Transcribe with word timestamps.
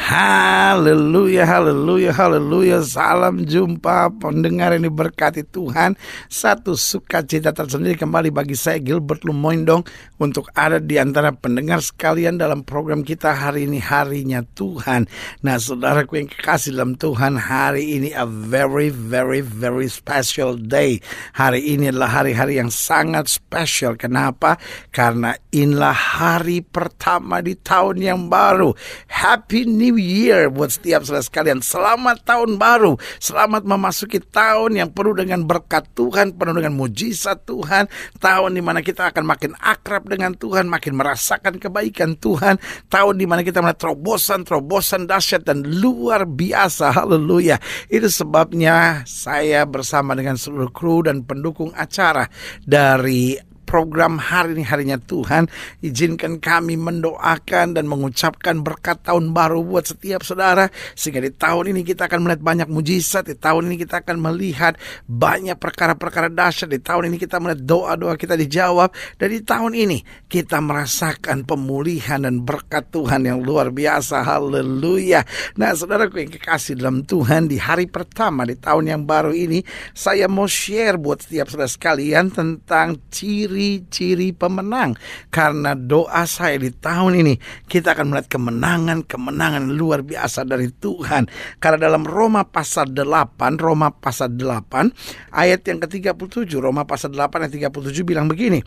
Haleluya, 0.00 1.44
haleluya, 1.44 2.16
haleluya. 2.16 2.80
Salam 2.80 3.44
jumpa 3.44 4.08
pendengar 4.16 4.72
ini 4.72 4.88
berkati 4.88 5.44
Tuhan. 5.44 5.92
Satu 6.24 6.72
sukacita 6.72 7.52
tersendiri 7.52 8.00
kembali 8.00 8.32
bagi 8.32 8.56
saya 8.56 8.80
Gilbert 8.80 9.28
Lumoindong 9.28 9.84
untuk 10.16 10.48
ada 10.56 10.80
di 10.80 10.96
antara 10.96 11.36
pendengar 11.36 11.84
sekalian 11.84 12.40
dalam 12.40 12.64
program 12.64 13.04
kita 13.04 13.36
hari 13.36 13.68
ini 13.68 13.76
harinya 13.76 14.40
Tuhan. 14.56 15.04
Nah, 15.44 15.60
saudaraku 15.60 16.16
yang 16.16 16.32
kekasih 16.32 16.80
dalam 16.80 16.96
Tuhan, 16.96 17.36
hari 17.36 18.00
ini 18.00 18.16
a 18.16 18.24
very 18.24 18.88
very 18.88 19.44
very 19.44 19.92
special 19.92 20.56
day. 20.56 21.04
Hari 21.36 21.76
ini 21.76 21.92
adalah 21.92 22.24
hari-hari 22.24 22.56
yang 22.56 22.72
sangat 22.72 23.28
special. 23.28 24.00
Kenapa? 24.00 24.56
Karena 24.96 25.36
inilah 25.52 25.92
hari 25.92 26.64
pertama 26.64 27.44
di 27.44 27.52
tahun 27.52 28.00
yang 28.00 28.20
baru. 28.32 28.72
Happy 29.12 29.68
New 29.68 29.89
Year 29.98 30.52
buat 30.52 30.74
setiap 30.74 31.02
saudara 31.02 31.24
sekalian. 31.24 31.58
Selamat 31.64 32.22
tahun 32.22 32.60
baru. 32.60 32.94
Selamat 33.18 33.66
memasuki 33.66 34.22
tahun 34.22 34.78
yang 34.78 34.90
penuh 34.94 35.16
dengan 35.18 35.42
berkat 35.42 35.90
Tuhan, 35.98 36.38
penuh 36.38 36.54
dengan 36.60 36.76
mujizat 36.76 37.48
Tuhan. 37.48 37.90
Tahun 38.22 38.50
di 38.54 38.62
mana 38.62 38.84
kita 38.84 39.10
akan 39.10 39.24
makin 39.26 39.52
akrab 39.58 40.06
dengan 40.06 40.36
Tuhan, 40.36 40.70
makin 40.70 40.94
merasakan 40.94 41.58
kebaikan 41.58 42.14
Tuhan. 42.14 42.60
Tahun 42.86 43.14
di 43.18 43.26
mana 43.26 43.42
kita 43.42 43.58
melihat 43.64 43.90
terobosan-terobosan 43.90 45.10
dahsyat 45.10 45.42
dan 45.42 45.66
luar 45.66 46.28
biasa. 46.28 46.94
Haleluya. 46.94 47.58
Itu 47.90 48.06
sebabnya 48.06 49.02
saya 49.08 49.66
bersama 49.66 50.14
dengan 50.14 50.38
seluruh 50.38 50.70
kru 50.70 51.02
dan 51.02 51.26
pendukung 51.26 51.74
acara 51.74 52.30
dari 52.62 53.49
program 53.70 54.18
hari 54.18 54.58
ini 54.58 54.66
harinya 54.66 54.98
Tuhan. 54.98 55.46
Izinkan 55.78 56.42
kami 56.42 56.74
mendoakan 56.74 57.78
dan 57.78 57.86
mengucapkan 57.86 58.66
berkat 58.66 59.06
tahun 59.06 59.30
baru 59.30 59.62
buat 59.62 59.86
setiap 59.86 60.26
saudara. 60.26 60.66
Sehingga 60.98 61.22
di 61.22 61.30
tahun 61.30 61.70
ini 61.70 61.86
kita 61.86 62.10
akan 62.10 62.26
melihat 62.26 62.42
banyak 62.42 62.66
mujizat. 62.66 63.30
Di 63.30 63.38
tahun 63.38 63.70
ini 63.70 63.86
kita 63.86 64.02
akan 64.02 64.18
melihat 64.18 64.74
banyak 65.06 65.54
perkara-perkara 65.54 66.34
dahsyat. 66.34 66.74
Di 66.74 66.82
tahun 66.82 67.14
ini 67.14 67.16
kita 67.22 67.38
melihat 67.38 67.62
doa-doa 67.62 68.18
kita 68.18 68.34
dijawab. 68.34 68.90
Dan 69.14 69.28
di 69.30 69.40
tahun 69.46 69.72
ini 69.78 70.02
kita 70.26 70.58
merasakan 70.58 71.46
pemulihan 71.46 72.26
dan 72.26 72.42
berkat 72.42 72.90
Tuhan 72.90 73.22
yang 73.22 73.38
luar 73.38 73.70
biasa. 73.70 74.26
Haleluya. 74.26 75.22
Nah 75.54 75.78
saudaraku 75.78 76.26
yang 76.26 76.34
kekasih 76.34 76.74
dalam 76.74 77.06
Tuhan 77.06 77.46
di 77.46 77.62
hari 77.62 77.86
pertama 77.86 78.42
di 78.42 78.58
tahun 78.58 78.98
yang 78.98 79.02
baru 79.06 79.30
ini. 79.30 79.62
Saya 79.94 80.26
mau 80.26 80.50
share 80.50 80.98
buat 80.98 81.22
setiap 81.22 81.46
saudara 81.46 81.70
sekalian 81.70 82.34
tentang 82.34 82.98
ciri 83.14 83.59
ciri-ciri 83.60 84.32
pemenang. 84.32 84.96
Karena 85.28 85.76
doa 85.76 86.24
saya 86.24 86.56
di 86.56 86.72
tahun 86.72 87.20
ini 87.20 87.34
kita 87.68 87.92
akan 87.92 88.16
melihat 88.16 88.28
kemenangan-kemenangan 88.32 89.68
luar 89.76 90.00
biasa 90.00 90.48
dari 90.48 90.72
Tuhan. 90.72 91.28
Karena 91.60 91.92
dalam 91.92 92.08
Roma 92.08 92.48
pasal 92.48 92.96
8, 92.96 93.60
Roma 93.60 93.92
pasal 93.92 94.32
8 94.32 95.36
ayat 95.36 95.60
yang 95.68 95.78
ke-37, 95.84 96.56
Roma 96.56 96.88
pasal 96.88 97.12
8 97.12 97.44
ayat 97.44 97.52
37 97.52 98.08
bilang 98.08 98.26
begini. 98.26 98.64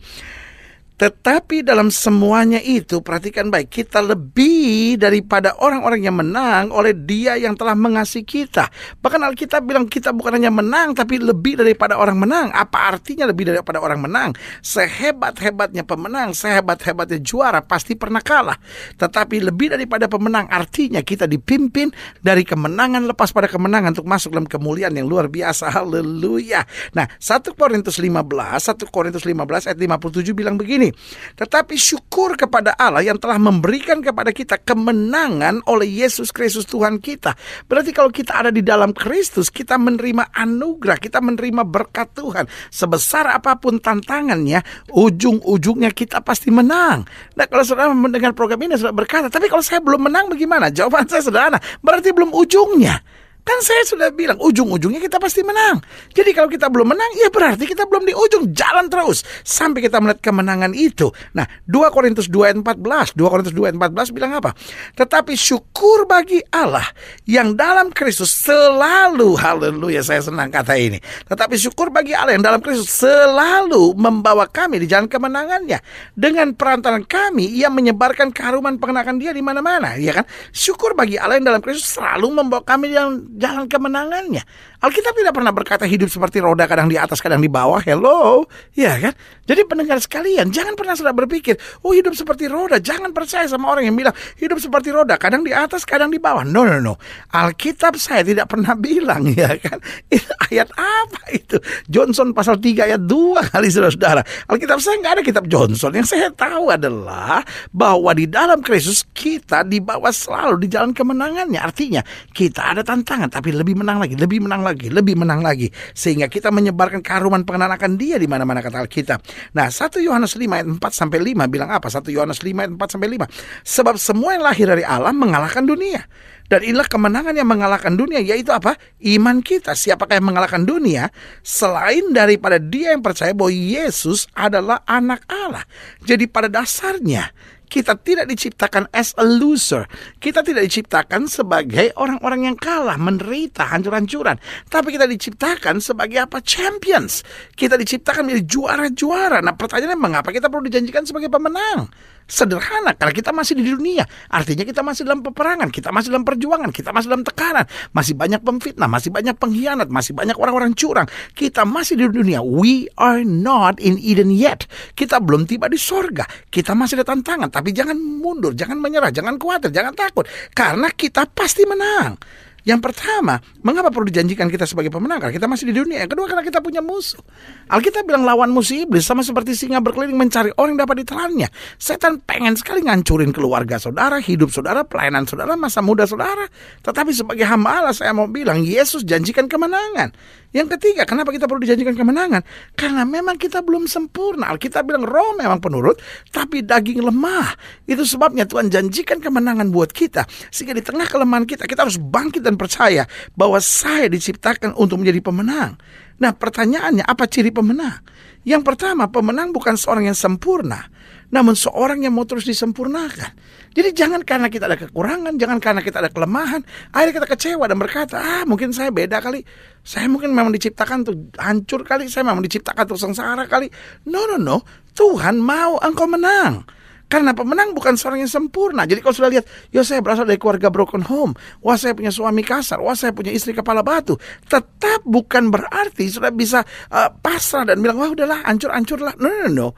Tetapi 0.94 1.66
dalam 1.66 1.90
semuanya 1.90 2.62
itu 2.62 3.02
perhatikan 3.02 3.50
baik 3.50 3.66
kita 3.66 3.98
lebih 3.98 4.94
daripada 4.94 5.58
orang-orang 5.58 6.06
yang 6.06 6.14
menang 6.14 6.70
oleh 6.70 6.94
Dia 6.94 7.34
yang 7.34 7.58
telah 7.58 7.74
mengasihi 7.74 8.22
kita. 8.22 8.70
Bahkan 9.02 9.20
Alkitab 9.26 9.66
bilang 9.66 9.90
kita 9.90 10.14
bukan 10.14 10.38
hanya 10.38 10.54
menang 10.54 10.94
tapi 10.94 11.18
lebih 11.18 11.58
daripada 11.58 11.98
orang 11.98 12.22
menang. 12.22 12.46
Apa 12.54 12.94
artinya 12.94 13.26
lebih 13.26 13.50
daripada 13.50 13.82
orang 13.82 14.06
menang? 14.06 14.30
Sehebat-hebatnya 14.62 15.82
pemenang, 15.82 16.30
sehebat-hebatnya 16.30 17.18
juara 17.18 17.58
pasti 17.58 17.98
pernah 17.98 18.22
kalah. 18.22 18.58
Tetapi 18.94 19.50
lebih 19.50 19.74
daripada 19.74 20.06
pemenang 20.06 20.46
artinya 20.46 21.02
kita 21.02 21.26
dipimpin 21.26 21.90
dari 22.22 22.46
kemenangan 22.46 23.02
lepas 23.10 23.34
pada 23.34 23.50
kemenangan 23.50 23.98
untuk 23.98 24.06
masuk 24.06 24.30
dalam 24.30 24.46
kemuliaan 24.46 24.94
yang 24.94 25.10
luar 25.10 25.26
biasa. 25.26 25.74
Haleluya. 25.74 26.62
Nah, 26.94 27.10
1 27.18 27.50
Korintus 27.58 27.98
15, 27.98 28.14
1 28.62 28.94
Korintus 28.94 29.26
15 29.26 29.66
ayat 29.66 29.78
57 29.78 30.30
bilang 30.38 30.54
begini 30.54 30.83
ini. 30.84 30.92
Tetapi 31.40 31.74
syukur 31.80 32.36
kepada 32.36 32.76
Allah 32.76 33.00
yang 33.00 33.16
telah 33.16 33.40
memberikan 33.40 34.04
kepada 34.04 34.28
kita 34.30 34.60
kemenangan 34.60 35.64
oleh 35.64 35.88
Yesus 35.88 36.28
Kristus 36.28 36.68
Tuhan 36.68 37.00
kita. 37.00 37.32
Berarti 37.64 37.96
kalau 37.96 38.12
kita 38.12 38.36
ada 38.44 38.50
di 38.52 38.60
dalam 38.60 38.92
Kristus, 38.92 39.48
kita 39.48 39.80
menerima 39.80 40.36
anugerah, 40.36 41.00
kita 41.00 41.24
menerima 41.24 41.64
berkat 41.64 42.12
Tuhan. 42.12 42.44
Sebesar 42.68 43.32
apa 43.32 43.56
pun 43.56 43.80
tantangannya, 43.80 44.60
ujung-ujungnya 44.92 45.88
kita 45.96 46.20
pasti 46.20 46.52
menang. 46.52 47.08
Nah 47.34 47.46
kalau 47.48 47.64
saudara 47.64 47.90
mendengar 47.96 48.36
program 48.36 48.60
ini, 48.60 48.76
sudah 48.76 48.92
berkata, 48.92 49.32
tapi 49.32 49.48
kalau 49.48 49.64
saya 49.64 49.80
belum 49.80 50.12
menang 50.12 50.28
bagaimana? 50.28 50.68
Jawaban 50.68 51.08
saya 51.08 51.24
sederhana, 51.24 51.58
berarti 51.80 52.12
belum 52.12 52.30
ujungnya. 52.36 53.23
Kan 53.44 53.60
saya 53.60 53.84
sudah 53.84 54.08
bilang 54.08 54.40
ujung-ujungnya 54.40 55.04
kita 55.04 55.20
pasti 55.20 55.44
menang. 55.44 55.84
Jadi 56.16 56.32
kalau 56.32 56.48
kita 56.48 56.72
belum 56.72 56.96
menang, 56.96 57.12
ya 57.20 57.28
berarti 57.28 57.68
kita 57.68 57.84
belum 57.84 58.08
di 58.08 58.16
ujung. 58.16 58.56
Jalan 58.56 58.88
terus 58.88 59.20
sampai 59.44 59.84
kita 59.84 60.00
melihat 60.00 60.24
kemenangan 60.24 60.72
itu. 60.72 61.12
Nah, 61.36 61.44
2 61.68 61.92
Korintus 61.92 62.32
2 62.32 62.48
ayat 62.48 62.56
14, 62.56 63.12
2 63.12 63.20
Korintus 63.28 63.52
2 63.52 63.68
ayat 63.68 63.76
14 63.76 64.16
bilang 64.16 64.32
apa? 64.40 64.56
Tetapi 64.96 65.36
syukur 65.36 66.08
bagi 66.08 66.40
Allah 66.56 66.88
yang 67.28 67.52
dalam 67.52 67.92
Kristus 67.92 68.32
selalu, 68.32 69.36
haleluya 69.36 70.00
saya 70.00 70.24
senang 70.24 70.48
kata 70.48 70.80
ini. 70.80 70.96
Tetapi 71.28 71.60
syukur 71.60 71.92
bagi 71.92 72.16
Allah 72.16 72.40
yang 72.40 72.44
dalam 72.48 72.64
Kristus 72.64 72.88
selalu 72.96 73.92
membawa 73.92 74.48
kami 74.48 74.80
di 74.80 74.88
jalan 74.88 75.04
kemenangannya. 75.04 75.84
Dengan 76.16 76.56
perantaran 76.56 77.04
kami, 77.04 77.52
ia 77.52 77.68
menyebarkan 77.68 78.32
keharuman 78.32 78.80
pengenakan 78.80 79.20
dia 79.20 79.36
di 79.36 79.44
mana-mana. 79.44 80.00
Ya 80.00 80.16
kan? 80.16 80.24
Syukur 80.48 80.96
bagi 80.96 81.20
Allah 81.20 81.36
yang 81.36 81.44
dalam 81.52 81.60
Kristus 81.60 82.00
selalu 82.00 82.40
membawa 82.40 82.64
kami 82.64 82.88
di 82.88 82.96
jalan 83.34 83.66
kemenangannya. 83.66 84.42
Alkitab 84.80 85.16
tidak 85.16 85.32
pernah 85.34 85.52
berkata 85.52 85.84
hidup 85.88 86.08
seperti 86.12 86.44
roda 86.44 86.68
kadang 86.68 86.86
di 86.86 86.96
atas 87.00 87.18
kadang 87.18 87.40
di 87.40 87.50
bawah. 87.50 87.80
Hello, 87.82 88.44
ya 88.76 88.96
kan? 89.00 89.14
Jadi 89.44 89.60
pendengar 89.68 90.00
sekalian, 90.00 90.48
jangan 90.48 90.72
pernah 90.72 90.96
sudah 90.96 91.12
berpikir, 91.12 91.56
oh 91.84 91.92
hidup 91.92 92.16
seperti 92.16 92.48
roda. 92.48 92.80
Jangan 92.80 93.12
percaya 93.12 93.44
sama 93.44 93.68
orang 93.72 93.88
yang 93.88 93.96
bilang 93.96 94.14
hidup 94.40 94.56
seperti 94.56 94.88
roda, 94.94 95.20
kadang 95.20 95.44
di 95.44 95.52
atas, 95.52 95.84
kadang 95.84 96.08
di 96.08 96.16
bawah. 96.16 96.46
No, 96.46 96.64
no, 96.64 96.80
no. 96.80 96.96
Alkitab 97.32 97.96
saya 98.00 98.24
tidak 98.24 98.48
pernah 98.48 98.72
bilang, 98.86 99.28
ya 99.28 99.52
kan? 99.60 99.80
Itu 100.08 100.32
ayat 100.48 100.72
apa 100.76 101.22
itu? 101.32 101.60
Johnson 101.88 102.32
pasal 102.32 102.56
3 102.56 102.88
ayat 102.88 103.02
2 103.04 103.52
kali 103.52 103.68
saudara-saudara. 103.68 104.22
Alkitab 104.48 104.78
saya 104.80 104.96
nggak 105.00 105.14
ada 105.20 105.22
kitab 105.24 105.44
Johnson. 105.48 105.92
Yang 105.92 106.16
saya 106.16 106.28
tahu 106.32 106.72
adalah 106.72 107.44
bahwa 107.72 108.10
di 108.16 108.24
dalam 108.24 108.60
Kristus 108.64 109.04
kita 109.12 109.64
dibawa 109.64 110.08
selalu 110.08 110.64
di 110.64 110.68
jalan 110.72 110.96
kemenangannya. 110.96 111.60
Artinya 111.60 112.00
kita 112.32 112.76
ada 112.76 112.82
tantangan, 112.84 113.23
tapi 113.28 113.52
lebih 113.52 113.76
menang 113.76 114.00
lagi, 114.00 114.16
lebih 114.16 114.44
menang 114.44 114.64
lagi 114.64 114.94
lebih 114.94 115.18
menang 115.18 115.42
lagi. 115.42 115.68
Sehingga 115.92 116.30
kita 116.30 116.54
menyebarkan 116.54 117.02
keharuman 117.02 117.42
pengenalan 117.42 117.74
akan 117.74 117.92
dia 117.98 118.16
di 118.16 118.30
mana-mana 118.30 118.62
kata 118.62 118.86
Alkitab. 118.86 119.18
Nah, 119.58 119.68
1 119.68 119.98
Yohanes 119.98 120.38
5 120.38 120.46
ayat 120.54 120.68
4 120.70 120.80
sampai 120.94 121.18
5 121.18 121.50
bilang 121.50 121.70
apa? 121.74 121.90
1 121.90 122.14
Yohanes 122.14 122.38
5 122.38 122.62
ayat 122.62 122.72
4 122.78 122.94
sampai 122.94 123.08
5. 123.18 123.26
Sebab 123.66 123.94
semua 123.98 124.38
yang 124.38 124.44
lahir 124.46 124.66
dari 124.70 124.86
Allah 124.86 125.10
mengalahkan 125.10 125.66
dunia. 125.66 126.06
Dan 126.54 126.70
inilah 126.70 126.86
kemenangan 126.86 127.34
yang 127.34 127.50
mengalahkan 127.50 127.98
dunia 127.98 128.22
yaitu 128.22 128.54
apa? 128.54 128.78
Iman 129.02 129.42
kita. 129.42 129.74
Siapakah 129.74 130.22
yang 130.22 130.30
mengalahkan 130.30 130.62
dunia 130.62 131.10
selain 131.42 132.14
daripada 132.14 132.62
dia 132.62 132.94
yang 132.94 133.02
percaya 133.02 133.34
bahwa 133.34 133.50
Yesus 133.50 134.30
adalah 134.38 134.86
anak 134.86 135.26
Allah. 135.26 135.66
Jadi 136.06 136.30
pada 136.30 136.46
dasarnya 136.46 137.34
Kita 137.64 137.98
tidak 137.98 138.30
diciptakan 138.30 138.86
as 138.94 139.18
a 139.18 139.26
loser. 139.26 139.90
Kita 140.22 140.46
tidak 140.46 140.70
diciptakan 140.70 141.26
sebagai 141.26 141.90
orang-orang 141.98 142.46
yang 142.46 142.54
kalah, 142.54 142.94
menderita, 142.94 143.66
hancur-hancuran. 143.66 144.38
Tapi 144.70 144.94
kita 144.94 145.10
diciptakan 145.10 145.82
sebagai 145.82 146.22
apa? 146.22 146.38
Champions. 146.38 147.26
Kita 147.58 147.74
diciptakan 147.74 148.30
menjadi 148.30 148.46
juara-juara. 148.46 149.42
Nah 149.42 149.58
pertanyaannya 149.58 149.98
mengapa 149.98 150.30
kita 150.30 150.46
perlu 150.46 150.70
dijanjikan 150.70 151.02
sebagai 151.02 151.26
pemenang? 151.26 151.90
Sederhana, 152.24 152.96
karena 152.96 153.12
kita 153.12 153.30
masih 153.36 153.60
di 153.60 153.68
dunia. 153.68 154.08
Artinya 154.32 154.64
kita 154.64 154.80
masih 154.80 155.04
dalam 155.04 155.20
peperangan, 155.20 155.68
kita 155.68 155.92
masih 155.92 156.08
dalam 156.08 156.24
perjuangan, 156.24 156.72
kita 156.72 156.90
masih 156.90 157.08
dalam 157.12 157.24
tekanan. 157.24 157.68
Masih 157.92 158.16
banyak 158.16 158.40
pemfitnah, 158.40 158.88
masih 158.88 159.12
banyak 159.12 159.36
pengkhianat, 159.36 159.88
masih 159.92 160.16
banyak 160.16 160.36
orang-orang 160.40 160.72
curang. 160.72 161.04
Kita 161.36 161.68
masih 161.68 162.00
di 162.00 162.08
dunia. 162.08 162.40
We 162.40 162.88
are 162.96 163.20
not 163.22 163.76
in 163.76 164.00
Eden 164.00 164.32
yet. 164.32 164.64
Kita 164.96 165.20
belum 165.20 165.44
tiba 165.44 165.68
di 165.68 165.76
sorga. 165.76 166.24
Kita 166.48 166.72
masih 166.72 167.00
ada 167.00 167.12
tantangan, 167.12 167.52
tapi 167.52 167.76
jangan 167.76 167.96
mundur, 168.00 168.56
jangan 168.56 168.80
menyerah, 168.80 169.12
jangan 169.12 169.36
khawatir, 169.36 169.68
jangan 169.68 169.92
takut. 169.92 170.24
Karena 170.56 170.88
kita 170.88 171.28
pasti 171.28 171.68
menang. 171.68 172.16
Yang 172.64 172.80
pertama, 172.80 173.44
mengapa 173.60 173.92
perlu 173.92 174.08
dijanjikan 174.08 174.48
kita 174.48 174.64
sebagai 174.64 174.88
pemenang? 174.88 175.20
Karena 175.20 175.36
kita 175.36 175.44
masih 175.44 175.68
di 175.68 175.74
dunia. 175.76 176.08
Yang 176.08 176.16
kedua, 176.16 176.26
karena 176.32 176.44
kita 176.44 176.64
punya 176.64 176.80
musuh. 176.80 177.20
Alkitab 177.68 178.08
bilang 178.08 178.24
lawan 178.24 178.48
musuh 178.48 178.88
iblis 178.88 179.04
sama 179.04 179.20
seperti 179.20 179.52
singa 179.52 179.84
berkeliling 179.84 180.16
mencari 180.16 180.48
orang 180.56 180.72
yang 180.72 180.88
dapat 180.88 181.04
ditelannya. 181.04 181.48
Setan 181.76 182.24
pengen 182.24 182.56
sekali 182.56 182.80
ngancurin 182.88 183.36
keluarga 183.36 183.76
saudara, 183.76 184.16
hidup 184.16 184.48
saudara, 184.48 184.80
pelayanan 184.80 185.28
saudara, 185.28 185.60
masa 185.60 185.84
muda 185.84 186.08
saudara. 186.08 186.48
Tetapi 186.80 187.12
sebagai 187.12 187.44
hamba 187.44 187.84
Allah 187.84 187.92
saya 187.92 188.16
mau 188.16 188.24
bilang, 188.32 188.64
Yesus 188.64 189.04
janjikan 189.04 189.44
kemenangan. 189.44 190.16
Yang 190.54 190.78
ketiga, 190.78 191.02
kenapa 191.02 191.34
kita 191.34 191.50
perlu 191.50 191.66
dijanjikan 191.66 191.98
kemenangan? 191.98 192.46
Karena 192.78 193.02
memang 193.02 193.34
kita 193.34 193.58
belum 193.58 193.90
sempurna. 193.90 194.54
Alkitab 194.54 194.86
bilang 194.86 195.02
roh 195.02 195.34
memang 195.34 195.58
penurut, 195.58 195.98
tapi 196.30 196.62
daging 196.62 197.02
lemah. 197.02 197.58
Itu 197.90 198.06
sebabnya 198.06 198.46
Tuhan 198.46 198.70
janjikan 198.70 199.18
kemenangan 199.18 199.74
buat 199.74 199.90
kita. 199.90 200.22
Sehingga 200.54 200.78
di 200.78 200.86
tengah 200.86 201.10
kelemahan 201.10 201.42
kita, 201.42 201.66
kita 201.66 201.82
harus 201.82 201.98
bangkit 201.98 202.46
dan 202.46 202.53
percaya 202.56 203.08
bahwa 203.34 203.58
saya 203.58 204.06
diciptakan 204.10 204.74
untuk 204.78 205.02
menjadi 205.02 205.20
pemenang. 205.24 205.76
Nah 206.18 206.32
pertanyaannya 206.32 207.04
apa 207.04 207.26
ciri 207.26 207.50
pemenang? 207.50 208.02
Yang 208.44 208.62
pertama, 208.62 209.08
pemenang 209.08 209.56
bukan 209.56 209.72
seorang 209.72 210.04
yang 210.04 210.16
sempurna, 210.16 210.92
namun 211.32 211.56
seorang 211.56 212.04
yang 212.04 212.12
mau 212.12 212.28
terus 212.28 212.44
disempurnakan. 212.44 213.32
Jadi 213.72 213.96
jangan 213.96 214.20
karena 214.20 214.52
kita 214.52 214.68
ada 214.68 214.76
kekurangan, 214.76 215.40
jangan 215.40 215.58
karena 215.64 215.80
kita 215.80 216.04
ada 216.04 216.12
kelemahan, 216.12 216.60
akhirnya 216.92 217.24
kita 217.24 217.28
kecewa 217.32 217.64
dan 217.64 217.80
berkata, 217.80 218.20
ah 218.20 218.44
mungkin 218.44 218.68
saya 218.76 218.92
beda 218.92 219.24
kali, 219.24 219.48
saya 219.80 220.12
mungkin 220.12 220.36
memang 220.36 220.52
diciptakan 220.52 221.08
untuk 221.08 221.16
hancur 221.40 221.88
kali, 221.88 222.04
saya 222.12 222.28
memang 222.28 222.44
diciptakan 222.44 222.84
untuk 222.84 223.00
sengsara 223.00 223.48
kali. 223.48 223.72
No, 224.12 224.28
no, 224.28 224.36
no, 224.36 224.60
Tuhan 224.92 225.40
mau 225.40 225.80
engkau 225.80 226.04
menang. 226.04 226.68
Karena 227.14 227.30
pemenang 227.30 227.78
bukan 227.78 227.94
seorang 227.94 228.26
yang 228.26 228.32
sempurna. 228.42 228.82
Jadi 228.90 228.98
kalau 228.98 229.14
sudah 229.14 229.30
lihat, 229.30 229.46
ya 229.70 229.86
saya 229.86 230.02
berasal 230.02 230.26
dari 230.26 230.34
keluarga 230.34 230.66
broken 230.66 231.06
home. 231.06 231.30
Wah 231.62 231.78
saya 231.78 231.94
punya 231.94 232.10
suami 232.10 232.42
kasar. 232.42 232.82
Wah 232.82 232.98
saya 232.98 233.14
punya 233.14 233.30
istri 233.30 233.54
kepala 233.54 233.86
batu. 233.86 234.18
Tetap 234.50 235.06
bukan 235.06 235.46
berarti 235.46 236.10
sudah 236.10 236.34
bisa 236.34 236.66
uh, 236.90 237.14
pasrah 237.14 237.70
dan 237.70 237.78
bilang, 237.78 238.02
wah 238.02 238.10
udahlah 238.10 238.42
hancur-hancurlah. 238.42 239.14
No, 239.22 239.30
no, 239.30 239.46
no. 239.46 239.68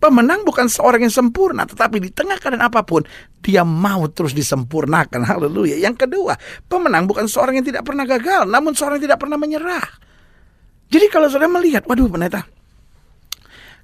Pemenang 0.00 0.48
bukan 0.48 0.64
seorang 0.64 1.04
yang 1.04 1.12
sempurna, 1.12 1.68
tetapi 1.68 2.00
di 2.00 2.08
tengah 2.08 2.40
keadaan 2.40 2.64
apa 2.64 2.80
pun, 2.88 3.04
dia 3.44 3.68
mau 3.68 4.08
terus 4.08 4.32
disempurnakan. 4.32 5.28
Haleluya. 5.28 5.76
Yang 5.76 6.08
kedua, 6.08 6.40
pemenang 6.72 7.04
bukan 7.04 7.28
seorang 7.28 7.60
yang 7.60 7.68
tidak 7.68 7.84
pernah 7.84 8.08
gagal, 8.08 8.48
namun 8.48 8.72
seorang 8.72 8.96
yang 8.96 9.12
tidak 9.12 9.20
pernah 9.20 9.36
menyerah. 9.36 9.84
Jadi 10.88 11.04
kalau 11.12 11.28
saudara 11.28 11.52
melihat, 11.52 11.84
waduh 11.84 12.08
pendeta, 12.08 12.48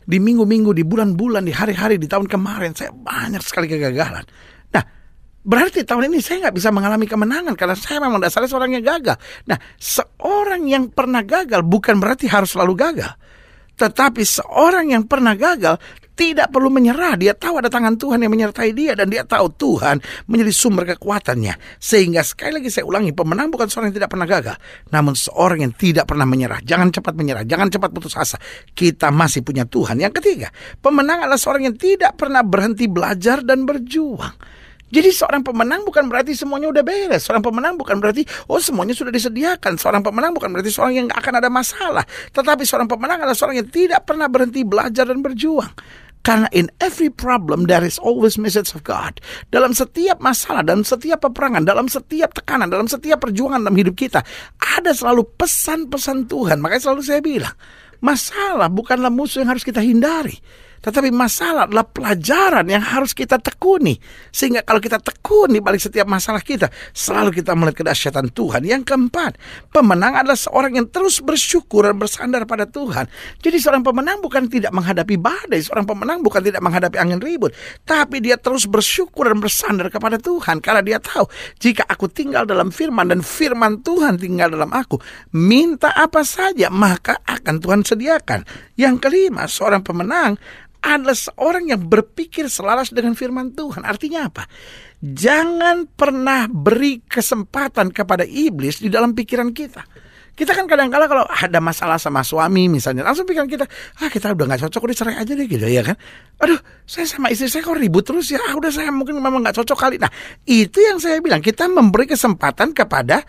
di 0.05 0.21
minggu-minggu, 0.21 0.77
di 0.77 0.85
bulan-bulan, 0.85 1.49
di 1.49 1.53
hari-hari, 1.53 1.97
di 1.97 2.09
tahun 2.09 2.29
kemarin, 2.29 2.77
saya 2.77 2.93
banyak 2.93 3.41
sekali 3.41 3.67
kegagalan. 3.69 4.25
Nah, 4.73 4.85
berarti 5.45 5.85
tahun 5.85 6.13
ini 6.13 6.21
saya 6.21 6.49
nggak 6.49 6.57
bisa 6.57 6.69
mengalami 6.69 7.09
kemenangan 7.09 7.57
karena 7.57 7.77
saya 7.77 7.99
memang 8.05 8.21
dasarnya 8.21 8.49
seorang 8.53 8.77
yang 8.77 8.85
gagal. 8.85 9.17
Nah, 9.49 9.59
seorang 9.81 10.63
yang 10.69 10.93
pernah 10.93 11.25
gagal 11.25 11.65
bukan 11.65 11.97
berarti 11.97 12.29
harus 12.29 12.53
selalu 12.53 12.75
gagal. 12.77 13.13
Tetapi 13.75 14.23
seorang 14.23 14.95
yang 14.95 15.05
pernah 15.11 15.35
gagal 15.35 15.81
tidak 16.15 16.51
perlu 16.55 16.71
menyerah. 16.71 17.19
Dia 17.19 17.35
tahu 17.35 17.59
ada 17.59 17.69
tangan 17.69 17.99
Tuhan 17.99 18.23
yang 18.23 18.33
menyertai 18.33 18.71
dia 18.71 18.95
dan 18.95 19.11
dia 19.11 19.27
tahu 19.27 19.51
Tuhan 19.55 19.99
menjadi 20.31 20.53
sumber 20.55 20.87
kekuatannya. 20.95 21.79
Sehingga 21.83 22.23
sekali 22.23 22.63
lagi 22.63 22.71
saya 22.71 22.87
ulangi, 22.87 23.11
pemenang 23.11 23.51
bukan 23.51 23.67
seorang 23.67 23.91
yang 23.91 23.99
tidak 24.03 24.11
pernah 24.15 24.27
gagal, 24.27 24.57
namun 24.95 25.15
seorang 25.19 25.67
yang 25.67 25.73
tidak 25.75 26.07
pernah 26.07 26.27
menyerah. 26.27 26.63
Jangan 26.63 26.95
cepat 26.95 27.15
menyerah, 27.19 27.45
jangan 27.45 27.69
cepat 27.69 27.91
putus 27.91 28.15
asa. 28.15 28.39
Kita 28.73 29.11
masih 29.11 29.43
punya 29.43 29.67
Tuhan. 29.67 29.99
Yang 29.99 30.23
ketiga, 30.23 30.49
pemenang 30.79 31.27
adalah 31.27 31.39
seorang 31.39 31.69
yang 31.69 31.77
tidak 31.77 32.15
pernah 32.17 32.47
berhenti 32.47 32.87
belajar 32.87 33.43
dan 33.43 33.67
berjuang. 33.67 34.35
Jadi 34.95 35.11
seorang 35.11 35.43
pemenang 35.43 35.83
bukan 35.83 36.07
berarti 36.07 36.39
semuanya 36.39 36.71
udah 36.71 36.87
beres. 36.87 37.27
Seorang 37.27 37.43
pemenang 37.43 37.75
bukan 37.75 37.99
berarti 37.99 38.23
oh 38.47 38.63
semuanya 38.63 38.95
sudah 38.95 39.11
disediakan. 39.11 39.75
Seorang 39.75 40.07
pemenang 40.07 40.31
bukan 40.31 40.55
berarti 40.55 40.71
seorang 40.71 40.95
yang 40.95 41.09
akan 41.11 41.43
ada 41.43 41.51
masalah. 41.51 42.07
Tetapi 42.31 42.63
seorang 42.63 42.87
pemenang 42.87 43.27
adalah 43.27 43.35
seorang 43.35 43.59
yang 43.59 43.67
tidak 43.67 44.07
pernah 44.07 44.31
berhenti 44.31 44.63
belajar 44.63 45.11
dan 45.11 45.19
berjuang. 45.19 45.75
Karena 46.25 46.49
in 46.57 46.73
every 46.81 47.13
problem 47.13 47.69
there 47.69 47.85
is 47.85 48.01
always 48.01 48.41
message 48.41 48.73
of 48.73 48.81
God. 48.81 49.21
Dalam 49.53 49.77
setiap 49.77 50.25
masalah, 50.25 50.65
dalam 50.65 50.81
setiap 50.81 51.21
peperangan, 51.21 51.69
dalam 51.69 51.85
setiap 51.85 52.33
tekanan, 52.33 52.73
dalam 52.73 52.89
setiap 52.89 53.21
perjuangan 53.21 53.61
dalam 53.61 53.77
hidup 53.77 53.93
kita, 53.93 54.25
ada 54.57 54.91
selalu 54.97 55.29
pesan-pesan 55.37 56.25
Tuhan. 56.25 56.65
Makanya 56.65 56.83
selalu 56.89 57.03
saya 57.05 57.21
bilang, 57.21 57.55
masalah 58.01 58.73
bukanlah 58.73 59.13
musuh 59.13 59.45
yang 59.45 59.53
harus 59.53 59.69
kita 59.69 59.85
hindari. 59.85 60.41
Tetapi 60.85 61.09
masalah 61.09 61.65
adalah 61.65 61.89
pelajaran 61.89 62.69
yang 62.69 62.85
harus 62.85 63.17
kita 63.17 63.41
tekuni. 63.41 63.97
Sehingga 64.29 64.61
kalau 64.61 64.85
kita 64.85 65.01
tekuni 65.01 65.65
balik 65.65 65.81
setiap 65.81 66.05
masalah 66.05 66.45
kita, 66.45 66.69
selalu 66.93 67.41
kita 67.41 67.57
melihat 67.57 67.81
kedahsyatan 67.81 68.29
Tuhan. 68.37 68.69
Yang 68.69 68.93
keempat, 68.93 69.41
pemenang 69.73 70.21
adalah 70.21 70.37
seorang 70.37 70.77
yang 70.77 70.93
terus 70.93 71.25
bersyukur 71.25 71.89
dan 71.89 71.97
bersandar 71.97 72.45
pada 72.45 72.69
Tuhan. 72.69 73.09
Jadi 73.41 73.57
seorang 73.57 73.81
pemenang 73.81 74.21
bukan 74.21 74.45
tidak 74.53 74.77
menghadapi 74.77 75.17
badai, 75.17 75.65
seorang 75.65 75.89
pemenang 75.89 76.21
bukan 76.21 76.45
tidak 76.45 76.61
menghadapi 76.61 77.01
angin 77.01 77.17
ribut, 77.25 77.57
tapi 77.89 78.21
dia 78.21 78.37
terus 78.37 78.69
bersyukur 78.69 79.25
dan 79.25 79.41
bersandar 79.41 79.89
kepada 79.89 80.21
Tuhan 80.21 80.61
karena 80.61 80.85
dia 80.85 80.99
tahu 81.01 81.25
jika 81.57 81.89
aku 81.89 82.13
tinggal 82.13 82.45
dalam 82.45 82.69
firman 82.69 83.09
dan 83.09 83.25
firman 83.25 83.81
Tuhan 83.81 84.21
tinggal 84.21 84.53
dalam 84.53 84.69
aku, 84.69 85.01
minta 85.33 85.95
apa 85.97 86.21
saja 86.27 86.69
maka 86.69 87.25
akan 87.25 87.57
Tuhan 87.63 87.81
sediakan. 87.87 88.45
Yang 88.77 88.97
kelima, 89.07 89.47
seorang 89.47 89.81
pemenang 89.81 90.37
adalah 90.85 91.17
seorang 91.17 91.73
yang 91.73 91.81
berpikir 91.81 92.53
selaras 92.53 92.93
dengan 92.93 93.17
firman 93.17 93.57
Tuhan. 93.57 93.81
Artinya 93.89 94.29
apa? 94.29 94.45
Jangan 95.01 95.89
pernah 95.89 96.45
beri 96.45 97.01
kesempatan 97.01 97.89
kepada 97.89 98.29
iblis 98.29 98.85
di 98.85 98.93
dalam 98.93 99.17
pikiran 99.17 99.49
kita. 99.57 99.81
Kita 100.35 100.51
kan 100.51 100.67
kadang-kala 100.67 101.07
kalau 101.07 101.25
ada 101.31 101.63
masalah 101.63 101.95
sama 101.95 102.27
suami 102.27 102.67
misalnya, 102.67 103.07
langsung 103.07 103.23
pikiran 103.23 103.47
kita, 103.47 103.71
ah 104.03 104.11
kita 104.11 104.35
udah 104.35 104.51
gak 104.51 104.67
cocok, 104.67 104.83
udah 104.91 104.97
cerai 104.99 105.17
aja 105.23 105.31
deh 105.31 105.47
gitu 105.47 105.63
ya 105.63 105.87
kan. 105.87 105.95
Aduh, 106.43 106.59
saya 106.83 107.07
sama 107.07 107.31
istri 107.31 107.47
saya 107.47 107.63
kok 107.63 107.79
ribut 107.79 108.03
terus 108.03 108.35
ya, 108.35 108.43
ah 108.43 108.59
udah 108.59 108.67
saya 108.75 108.91
mungkin 108.91 109.15
memang 109.23 109.47
gak 109.47 109.63
cocok 109.63 109.79
kali. 109.79 109.97
Nah, 110.03 110.11
itu 110.43 110.83
yang 110.83 110.99
saya 110.99 111.23
bilang, 111.23 111.39
kita 111.39 111.71
memberi 111.71 112.11
kesempatan 112.11 112.75
kepada 112.75 113.23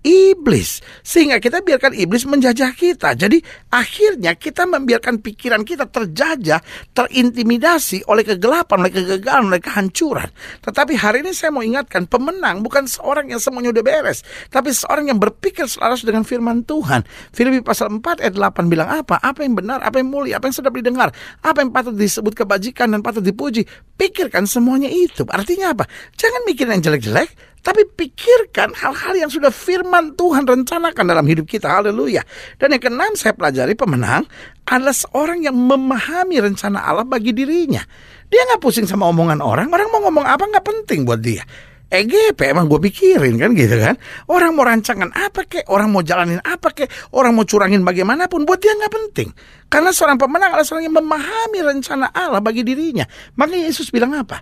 iblis 0.00 0.80
sehingga 1.04 1.36
kita 1.36 1.60
biarkan 1.60 1.92
iblis 1.92 2.24
menjajah 2.24 2.72
kita. 2.72 3.12
Jadi 3.12 3.40
akhirnya 3.68 4.32
kita 4.36 4.64
membiarkan 4.64 5.20
pikiran 5.20 5.62
kita 5.64 5.88
terjajah, 5.88 6.60
terintimidasi 6.96 8.08
oleh 8.08 8.24
kegelapan, 8.24 8.86
oleh 8.86 8.92
kegagalan, 8.92 9.52
oleh 9.52 9.60
kehancuran. 9.60 10.28
Tetapi 10.64 10.96
hari 10.96 11.20
ini 11.24 11.36
saya 11.36 11.52
mau 11.52 11.60
ingatkan, 11.60 12.08
pemenang 12.08 12.64
bukan 12.64 12.88
seorang 12.88 13.28
yang 13.28 13.40
semuanya 13.40 13.76
udah 13.76 13.84
beres, 13.84 14.24
tapi 14.48 14.72
seorang 14.72 15.12
yang 15.12 15.18
berpikir 15.20 15.68
selaras 15.68 16.00
dengan 16.00 16.24
firman 16.24 16.64
Tuhan. 16.64 17.04
Filipi 17.32 17.60
pasal 17.60 17.92
4 17.92 18.24
ayat 18.24 18.34
8 18.36 18.72
bilang 18.72 18.88
apa? 18.88 19.20
Apa 19.20 19.44
yang 19.44 19.56
benar, 19.56 19.84
apa 19.84 20.00
yang 20.00 20.08
mulia, 20.08 20.40
apa 20.40 20.48
yang 20.48 20.56
sedap 20.56 20.72
didengar, 20.72 21.12
apa 21.44 21.58
yang 21.60 21.70
patut 21.70 21.92
disebut 21.92 22.32
kebajikan 22.32 22.88
dan 22.88 23.04
patut 23.04 23.20
dipuji. 23.20 23.68
Pikirkan 24.00 24.48
semuanya 24.48 24.88
itu. 24.88 25.28
Artinya 25.28 25.76
apa? 25.76 25.84
Jangan 26.16 26.48
mikir 26.48 26.64
yang 26.64 26.80
jelek-jelek, 26.80 27.49
tapi 27.60 27.84
pikirkan 27.84 28.72
hal-hal 28.72 29.14
yang 29.16 29.30
sudah 29.30 29.52
firman 29.52 30.16
Tuhan 30.16 30.48
rencanakan 30.48 31.04
dalam 31.04 31.24
hidup 31.28 31.44
kita. 31.44 31.68
Haleluya. 31.68 32.24
Dan 32.56 32.72
yang 32.72 32.82
keenam 32.82 33.12
saya 33.16 33.36
pelajari 33.36 33.76
pemenang 33.76 34.24
adalah 34.64 34.96
seorang 34.96 35.44
yang 35.44 35.56
memahami 35.56 36.40
rencana 36.40 36.80
Allah 36.80 37.04
bagi 37.04 37.36
dirinya. 37.36 37.84
Dia 38.32 38.40
nggak 38.48 38.60
pusing 38.64 38.88
sama 38.88 39.08
omongan 39.12 39.44
orang. 39.44 39.68
Orang 39.68 39.92
mau 39.92 40.00
ngomong 40.08 40.24
apa 40.24 40.44
nggak 40.48 40.64
penting 40.64 41.04
buat 41.04 41.20
dia. 41.20 41.44
EGP 41.90 42.54
emang 42.54 42.70
gue 42.70 42.78
pikirin 42.86 43.34
kan 43.34 43.50
gitu 43.50 43.74
kan 43.74 43.98
Orang 44.30 44.54
mau 44.54 44.62
rancangan 44.62 45.10
apa 45.10 45.42
kek 45.42 45.66
Orang 45.66 45.90
mau 45.90 46.06
jalanin 46.06 46.38
apa 46.38 46.70
kek 46.70 46.86
Orang 47.10 47.34
mau 47.34 47.42
curangin 47.42 47.82
bagaimanapun 47.82 48.46
Buat 48.46 48.62
dia 48.62 48.78
nggak 48.78 48.94
penting 48.94 49.34
Karena 49.66 49.90
seorang 49.90 50.14
pemenang 50.14 50.54
adalah 50.54 50.62
seorang 50.62 50.86
yang 50.86 50.94
memahami 51.02 51.58
rencana 51.66 52.14
Allah 52.14 52.38
bagi 52.38 52.62
dirinya 52.62 53.02
Makanya 53.34 53.66
Yesus 53.66 53.90
bilang 53.90 54.14
apa 54.14 54.38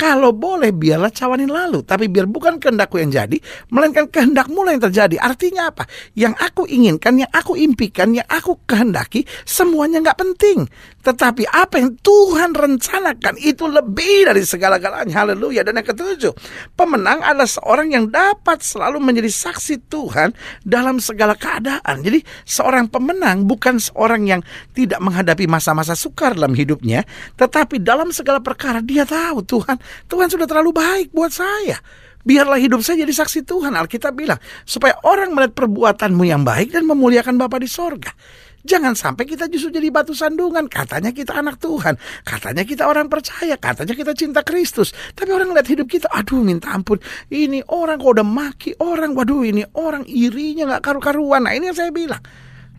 Kalau 0.00 0.32
boleh 0.32 0.72
biarlah 0.72 1.12
cawanin 1.12 1.52
lalu, 1.52 1.84
tapi 1.84 2.08
biar 2.08 2.24
bukan 2.24 2.56
kehendakku 2.56 2.96
yang 2.96 3.12
jadi, 3.12 3.36
melainkan 3.68 4.08
kehendakmu 4.08 4.64
yang 4.64 4.80
terjadi. 4.80 5.20
Artinya 5.20 5.68
apa? 5.68 5.84
Yang 6.16 6.40
aku 6.40 6.64
inginkan, 6.64 7.20
yang 7.20 7.28
aku 7.28 7.52
impikan, 7.60 8.16
yang 8.16 8.24
aku 8.24 8.64
kehendaki, 8.64 9.28
semuanya 9.44 10.00
nggak 10.00 10.16
penting. 10.16 10.64
Tetapi 11.04 11.48
apa 11.48 11.80
yang 11.80 11.96
Tuhan 12.00 12.56
rencanakan 12.56 13.40
itu 13.40 13.68
lebih 13.68 14.32
dari 14.32 14.40
segala-galanya. 14.40 15.12
Haleluya. 15.12 15.64
Dan 15.68 15.80
yang 15.80 15.88
ketujuh, 15.88 16.32
pemenang 16.76 17.20
adalah 17.20 17.48
seorang 17.48 17.92
yang 17.92 18.08
dapat 18.08 18.64
selalu 18.64 19.00
menjadi 19.04 19.28
saksi 19.28 19.84
Tuhan 19.88 20.32
dalam 20.64 20.96
segala 21.00 21.36
keadaan. 21.36 22.00
Jadi 22.00 22.24
seorang 22.48 22.88
pemenang 22.88 23.44
bukan 23.44 23.76
seorang 23.76 24.28
yang 24.28 24.40
tidak 24.72 25.00
menghadapi 25.00 25.44
masa-masa 25.44 25.92
sukar 25.92 26.36
dalam 26.36 26.56
hidupnya, 26.56 27.04
tetapi 27.36 27.80
dalam 27.80 28.12
segala 28.12 28.40
perkara 28.40 28.84
dia 28.84 29.04
tahu 29.04 29.44
Tuhan 29.44 29.76
Tuhan 30.06 30.28
sudah 30.28 30.46
terlalu 30.46 30.74
baik 30.74 31.08
buat 31.14 31.32
saya. 31.32 31.78
Biarlah 32.20 32.60
hidup 32.60 32.84
saya 32.84 33.00
jadi 33.02 33.14
saksi 33.16 33.48
Tuhan. 33.48 33.72
Alkitab 33.72 34.12
bilang, 34.12 34.36
supaya 34.68 34.92
orang 35.08 35.32
melihat 35.32 35.56
perbuatanmu 35.56 36.24
yang 36.28 36.44
baik 36.44 36.76
dan 36.76 36.84
memuliakan 36.84 37.40
Bapa 37.40 37.56
di 37.56 37.68
sorga. 37.68 38.12
Jangan 38.60 38.92
sampai 38.92 39.24
kita 39.24 39.48
justru 39.48 39.72
jadi 39.80 39.88
batu 39.88 40.12
sandungan. 40.12 40.68
Katanya 40.68 41.16
kita 41.16 41.32
anak 41.40 41.56
Tuhan. 41.56 41.96
Katanya 42.28 42.68
kita 42.68 42.84
orang 42.84 43.08
percaya. 43.08 43.56
Katanya 43.56 43.96
kita 43.96 44.12
cinta 44.12 44.44
Kristus. 44.44 44.92
Tapi 45.16 45.32
orang 45.32 45.56
lihat 45.56 45.64
hidup 45.64 45.88
kita. 45.88 46.12
Aduh 46.12 46.44
minta 46.44 46.68
ampun. 46.76 47.00
Ini 47.32 47.64
orang 47.72 47.96
kok 47.96 48.20
udah 48.20 48.26
maki 48.26 48.76
orang. 48.84 49.16
Waduh 49.16 49.48
ini 49.48 49.64
orang 49.80 50.04
irinya 50.04 50.76
gak 50.76 50.92
karu-karuan. 50.92 51.48
Nah 51.48 51.56
ini 51.56 51.72
yang 51.72 51.78
saya 51.78 51.88
bilang. 51.88 52.20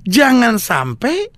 Jangan 0.06 0.62
sampai 0.62 1.30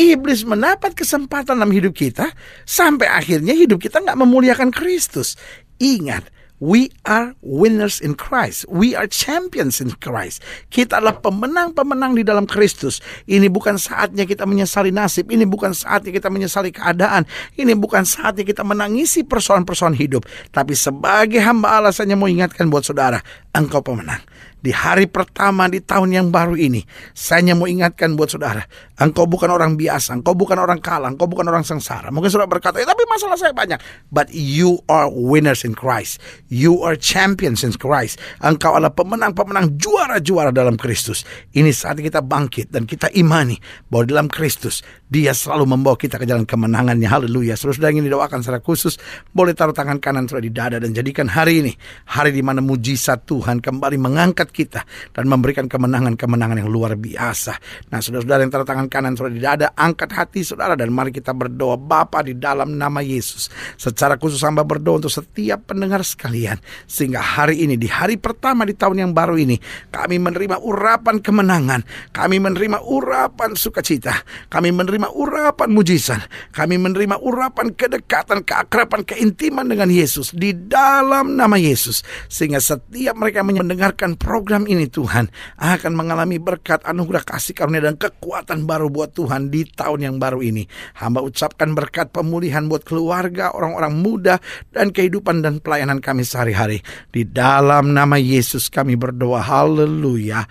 Iblis 0.00 0.48
mendapat 0.48 0.96
kesempatan 0.96 1.60
dalam 1.60 1.68
hidup 1.68 1.92
kita 1.92 2.32
sampai 2.64 3.04
akhirnya 3.12 3.52
hidup 3.52 3.84
kita 3.84 4.00
nggak 4.00 4.16
memuliakan 4.16 4.72
Kristus. 4.72 5.36
Ingat, 5.76 6.32
We 6.60 6.92
are 7.08 7.32
winners 7.40 8.04
in 8.04 8.20
Christ. 8.20 8.68
We 8.68 8.92
are 8.92 9.08
champions 9.08 9.80
in 9.80 9.96
Christ. 9.96 10.44
Kita 10.68 11.00
adalah 11.00 11.16
pemenang-pemenang 11.16 12.12
di 12.12 12.20
dalam 12.20 12.44
Kristus. 12.44 13.00
Ini 13.24 13.48
bukan 13.48 13.80
saatnya 13.80 14.28
kita 14.28 14.44
menyesali 14.44 14.92
nasib. 14.92 15.32
Ini 15.32 15.48
bukan 15.48 15.72
saatnya 15.72 16.12
kita 16.12 16.28
menyesali 16.28 16.68
keadaan. 16.68 17.24
Ini 17.56 17.72
bukan 17.80 18.04
saatnya 18.04 18.44
kita 18.44 18.60
menangisi 18.60 19.24
persoalan-persoalan 19.24 19.96
hidup. 19.96 20.28
Tapi 20.52 20.76
sebagai 20.76 21.40
hamba 21.40 21.80
Allah 21.80 21.96
saya 21.96 22.12
mau 22.12 22.28
ingatkan 22.28 22.68
buat 22.68 22.84
saudara, 22.84 23.24
engkau 23.56 23.80
pemenang 23.80 24.20
di 24.60 24.72
hari 24.72 25.08
pertama 25.08 25.66
di 25.66 25.80
tahun 25.80 26.12
yang 26.12 26.26
baru 26.28 26.56
ini, 26.56 26.84
saya 27.16 27.40
hanya 27.40 27.56
mau 27.56 27.64
ingatkan 27.64 28.14
buat 28.14 28.28
saudara, 28.28 28.64
engkau 29.00 29.24
bukan 29.24 29.48
orang 29.48 29.80
biasa, 29.80 30.20
engkau 30.20 30.36
bukan 30.36 30.60
orang 30.60 30.78
kalah, 30.78 31.08
engkau 31.08 31.24
bukan 31.24 31.48
orang 31.48 31.64
sengsara. 31.64 32.12
Mungkin 32.12 32.28
saudara 32.28 32.48
berkata, 32.48 32.76
ya, 32.76 32.86
tapi 32.86 33.08
masalah 33.08 33.40
saya 33.40 33.56
banyak. 33.56 33.80
But 34.12 34.28
you 34.36 34.84
are 34.92 35.08
winners 35.08 35.64
in 35.64 35.72
Christ. 35.72 36.20
You 36.52 36.84
are 36.84 36.94
champions 36.94 37.64
in 37.64 37.72
Christ. 37.74 38.20
Engkau 38.44 38.76
adalah 38.76 38.92
pemenang-pemenang 38.92 39.80
juara-juara 39.80 40.52
dalam 40.52 40.76
Kristus. 40.76 41.24
Ini 41.56 41.72
saat 41.72 41.96
kita 41.96 42.20
bangkit 42.20 42.68
dan 42.68 42.84
kita 42.84 43.08
imani 43.16 43.56
bahwa 43.88 44.04
dalam 44.04 44.26
Kristus 44.28 44.84
dia 45.10 45.34
selalu 45.34 45.74
membawa 45.74 45.98
kita 45.98 46.20
ke 46.20 46.28
jalan 46.28 46.46
kemenangannya. 46.46 47.08
Haleluya. 47.10 47.58
Saudara 47.58 47.90
ingin 47.90 48.06
didoakan 48.06 48.46
secara 48.46 48.62
khusus, 48.62 48.94
boleh 49.34 49.56
taruh 49.58 49.74
tangan 49.74 49.98
kanan 49.98 50.30
saudara 50.30 50.46
di 50.46 50.52
dada 50.54 50.76
dan 50.78 50.94
jadikan 50.94 51.26
hari 51.26 51.64
ini 51.64 51.72
hari 52.06 52.30
di 52.30 52.42
mana 52.44 52.62
mujizat 52.62 53.26
Tuhan 53.26 53.58
kembali 53.58 53.98
mengangkat 53.98 54.49
kita 54.50 54.82
dan 55.14 55.24
memberikan 55.30 55.70
kemenangan-kemenangan 55.70 56.60
yang 56.60 56.70
luar 56.70 56.98
biasa. 56.98 57.56
Nah, 57.94 58.02
saudara-saudara 58.02 58.40
yang 58.42 58.52
tangan 58.52 58.88
kanan 58.90 59.14
saudara 59.14 59.34
di 59.34 59.42
dada, 59.42 59.66
angkat 59.78 60.10
hati 60.12 60.40
saudara 60.42 60.74
dan 60.74 60.90
mari 60.90 61.14
kita 61.14 61.30
berdoa 61.30 61.78
Bapa 61.78 62.26
di 62.26 62.34
dalam 62.34 62.74
nama 62.74 63.00
Yesus. 63.00 63.48
Secara 63.78 64.18
khusus 64.18 64.42
hamba 64.42 64.66
berdoa 64.66 65.00
untuk 65.00 65.12
setiap 65.12 65.70
pendengar 65.70 66.02
sekalian 66.02 66.58
sehingga 66.90 67.22
hari 67.22 67.62
ini 67.62 67.78
di 67.78 67.86
hari 67.86 68.18
pertama 68.18 68.66
di 68.66 68.74
tahun 68.74 69.06
yang 69.06 69.12
baru 69.14 69.38
ini 69.38 69.56
kami 69.94 70.18
menerima 70.18 70.58
urapan 70.58 71.22
kemenangan, 71.22 71.86
kami 72.10 72.42
menerima 72.42 72.82
urapan 72.82 73.54
sukacita, 73.54 74.26
kami 74.50 74.74
menerima 74.74 75.12
urapan 75.14 75.68
mujizat, 75.70 76.26
kami 76.50 76.80
menerima 76.80 77.20
urapan 77.22 77.70
kedekatan, 77.76 78.42
keakraban, 78.42 79.06
keintiman 79.06 79.68
dengan 79.68 79.92
Yesus 79.92 80.34
di 80.34 80.50
dalam 80.56 81.38
nama 81.38 81.60
Yesus 81.60 82.02
sehingga 82.26 82.58
setiap 82.58 83.14
mereka 83.14 83.44
mendengarkan 83.44 84.16
program 84.16 84.39
program 84.40 84.64
ini 84.64 84.88
Tuhan 84.88 85.28
akan 85.60 85.92
mengalami 85.92 86.40
berkat 86.40 86.80
anugerah 86.88 87.28
kasih 87.28 87.52
karunia 87.52 87.92
dan 87.92 88.00
kekuatan 88.00 88.64
baru 88.64 88.88
buat 88.88 89.12
Tuhan 89.12 89.52
di 89.52 89.68
tahun 89.68 90.00
yang 90.08 90.16
baru 90.16 90.40
ini. 90.40 90.64
Hamba 90.96 91.20
ucapkan 91.20 91.76
berkat 91.76 92.08
pemulihan 92.08 92.64
buat 92.64 92.80
keluarga, 92.88 93.52
orang-orang 93.52 94.00
muda, 94.00 94.40
dan 94.72 94.96
kehidupan 94.96 95.44
dan 95.44 95.60
pelayanan 95.60 96.00
kami 96.00 96.24
sehari-hari. 96.24 96.80
Di 97.12 97.28
dalam 97.28 97.92
nama 97.92 98.16
Yesus 98.16 98.72
kami 98.72 98.96
berdoa. 98.96 99.44
Haleluya. 99.44 100.48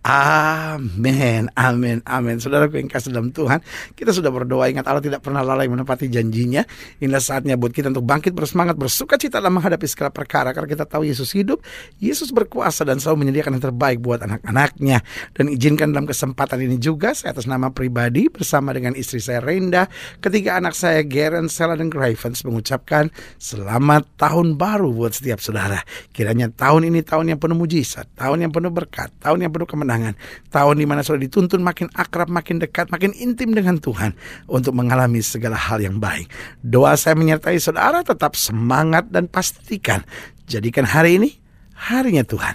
Amin, 0.00 1.52
amin, 1.52 2.00
amin. 2.08 2.40
Saudaraku 2.40 2.80
yang 2.80 2.88
kasih 2.88 3.12
dalam 3.12 3.36
Tuhan, 3.36 3.60
kita 3.92 4.16
sudah 4.16 4.32
berdoa. 4.32 4.72
Ingat 4.72 4.88
Allah 4.88 5.04
tidak 5.04 5.20
pernah 5.20 5.44
lalai 5.44 5.68
menepati 5.68 6.08
janjinya. 6.08 6.64
Inilah 7.04 7.20
saatnya 7.20 7.60
buat 7.60 7.68
kita 7.68 7.92
untuk 7.92 8.08
bangkit 8.08 8.32
bersemangat, 8.32 8.80
bersuka 8.80 9.20
cita 9.20 9.44
dalam 9.44 9.60
menghadapi 9.60 9.84
segala 9.84 10.08
perkara. 10.08 10.56
Karena 10.56 10.72
kita 10.72 10.88
tahu 10.88 11.04
Yesus 11.04 11.36
hidup, 11.36 11.60
Yesus 12.00 12.32
berkuasa 12.32 12.88
dan 12.88 12.96
selalu 12.96 13.28
menyediakan 13.28 13.60
yang 13.60 13.64
terbaik 13.68 14.00
buat 14.00 14.24
anak-anaknya. 14.24 15.04
Dan 15.36 15.52
izinkan 15.52 15.92
dalam 15.92 16.08
kesempatan 16.08 16.64
ini 16.64 16.80
juga, 16.80 17.12
saya 17.12 17.36
atas 17.36 17.44
nama 17.44 17.68
pribadi 17.68 18.32
bersama 18.32 18.72
dengan 18.72 18.96
istri 18.96 19.20
saya 19.20 19.44
Renda, 19.44 19.84
ketiga 20.24 20.56
anak 20.56 20.80
saya 20.80 21.04
Garen, 21.04 21.52
Sela, 21.52 21.76
dan 21.76 21.92
Gravens 21.92 22.40
mengucapkan 22.48 23.12
selamat 23.36 24.08
tahun 24.16 24.56
baru 24.56 24.96
buat 24.96 25.12
setiap 25.12 25.44
saudara. 25.44 25.84
Kiranya 26.16 26.48
tahun 26.48 26.88
ini 26.88 27.04
tahun 27.04 27.36
yang 27.36 27.38
penuh 27.38 27.60
mujizat, 27.60 28.08
tahun 28.16 28.48
yang 28.48 28.52
penuh 28.56 28.72
berkat, 28.72 29.12
tahun 29.20 29.44
yang 29.44 29.52
penuh 29.52 29.68
kemenangan 29.68 29.89
kemenangan. 29.90 30.14
Tahun 30.54 30.76
di 30.78 30.86
mana 30.86 31.02
sudah 31.02 31.18
dituntun 31.18 31.66
makin 31.66 31.90
akrab, 31.98 32.30
makin 32.30 32.62
dekat, 32.62 32.94
makin 32.94 33.10
intim 33.18 33.50
dengan 33.50 33.82
Tuhan 33.82 34.14
untuk 34.46 34.78
mengalami 34.78 35.18
segala 35.18 35.58
hal 35.58 35.82
yang 35.82 35.98
baik. 35.98 36.30
Doa 36.62 36.94
saya 36.94 37.18
menyertai 37.18 37.58
saudara 37.58 38.06
tetap 38.06 38.38
semangat 38.38 39.10
dan 39.10 39.26
pastikan 39.26 40.06
jadikan 40.46 40.86
hari 40.86 41.18
ini 41.18 41.30
harinya 41.74 42.22
Tuhan. 42.22 42.54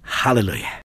Haleluya. 0.00 0.89